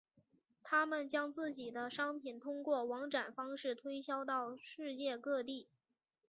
[0.63, 5.67] 他们将自己的商品通过网展方式推销到世界各地。